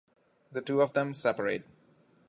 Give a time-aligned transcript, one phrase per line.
[0.51, 1.63] The two of them separate.